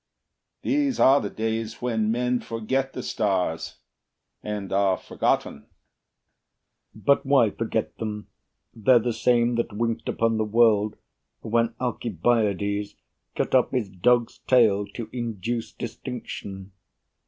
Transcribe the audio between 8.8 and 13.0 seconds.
the same that winked Upon the world when Alcibiades